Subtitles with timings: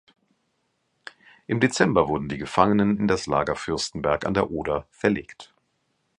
[1.45, 5.53] Im Dezember wurden die Gefangenen in das Lager Fürstenberg an der Oder verlegt.